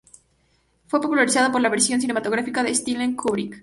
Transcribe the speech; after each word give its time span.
Fue 0.87 0.99
popularizada 0.99 1.51
por 1.51 1.61
la 1.61 1.69
versión 1.69 2.01
cinematográfica 2.01 2.63
de 2.63 2.71
Stanley 2.71 3.13
Kubrick. 3.13 3.59